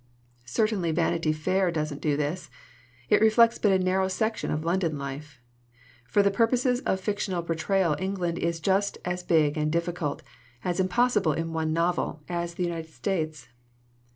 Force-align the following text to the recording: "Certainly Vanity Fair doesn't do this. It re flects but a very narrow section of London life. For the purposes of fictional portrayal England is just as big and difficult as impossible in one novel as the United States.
"Certainly 0.47 0.93
Vanity 0.93 1.31
Fair 1.31 1.69
doesn't 1.69 2.01
do 2.01 2.17
this. 2.17 2.49
It 3.09 3.21
re 3.21 3.29
flects 3.29 3.61
but 3.61 3.65
a 3.67 3.75
very 3.77 3.83
narrow 3.83 4.07
section 4.07 4.49
of 4.49 4.65
London 4.65 4.97
life. 4.97 5.39
For 6.07 6.23
the 6.23 6.31
purposes 6.31 6.79
of 6.87 6.99
fictional 6.99 7.43
portrayal 7.43 7.95
England 7.99 8.39
is 8.39 8.59
just 8.59 8.97
as 9.05 9.21
big 9.21 9.57
and 9.57 9.71
difficult 9.71 10.23
as 10.63 10.79
impossible 10.79 11.33
in 11.33 11.53
one 11.53 11.71
novel 11.71 12.23
as 12.27 12.55
the 12.55 12.63
United 12.63 12.89
States. 12.91 13.49